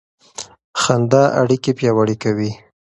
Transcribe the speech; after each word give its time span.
خندا 0.81 1.23
اړیکې 1.41 1.71
پیاوړې 1.77 2.15
کوي. 2.23 2.51